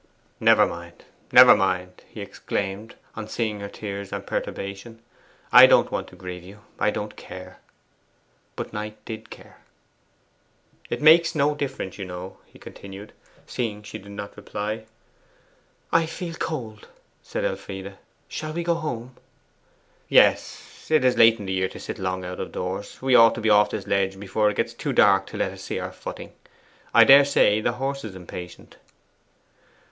[0.39, 4.99] 'Never mind, never mind,' he exclaimed, on seeing her tears and perturbation.
[5.51, 6.61] 'I don't want to grieve you.
[6.79, 7.59] I don't care.'
[8.55, 9.59] But Knight did care.
[10.89, 13.13] 'It makes no difference, you know,' he continued,
[13.45, 14.85] seeing she did not reply.
[15.93, 16.87] 'I feel cold,'
[17.21, 17.95] said Elfride.
[18.27, 19.15] 'Shall we go home?'
[20.09, 23.35] 'Yes; it is late in the year to sit long out of doors: we ought
[23.35, 25.91] to be off this ledge before it gets too dark to let us see our
[25.91, 26.33] footing.
[26.91, 28.77] I daresay the horse is impatient.